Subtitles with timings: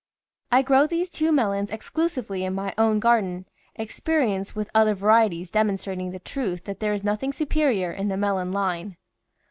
[0.51, 5.75] I grow these two melons exclusively in my own garden, experience with other varieties demon
[5.75, 8.95] strating the truth that there is nothing superior in the melon line.